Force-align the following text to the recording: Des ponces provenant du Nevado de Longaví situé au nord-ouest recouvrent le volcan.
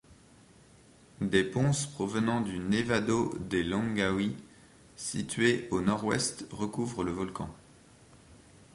Des 1.21 1.43
ponces 1.43 1.85
provenant 1.85 2.41
du 2.41 2.57
Nevado 2.57 3.37
de 3.37 3.59
Longaví 3.61 4.35
situé 4.95 5.67
au 5.69 5.81
nord-ouest 5.81 6.47
recouvrent 6.49 7.03
le 7.03 7.11
volcan. 7.11 7.51